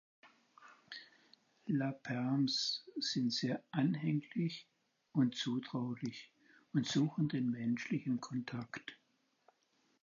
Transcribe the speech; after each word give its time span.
La 1.67 1.91
Perms 1.91 2.83
sind 2.99 3.31
sehr 3.31 3.63
anhänglich 3.69 4.67
und 5.11 5.35
zutraulich 5.35 6.31
und 6.73 6.87
suchen 6.87 7.29
den 7.29 7.51
menschlichen 7.51 8.19
Kontakt. 8.19 8.97